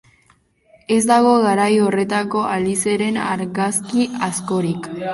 [0.95, 4.95] Ez dago garai horretako Aliceren argazki askorik.